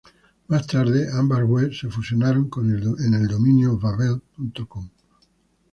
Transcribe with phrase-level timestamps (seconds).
[0.47, 4.89] Más tarde ambas webs se fusionaron en el dominio vavel.com.